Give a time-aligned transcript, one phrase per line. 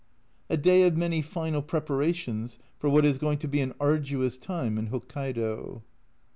[0.49, 4.79] A day of many final preparations for what is going to be an arduous time
[4.79, 5.83] in Hokkaido.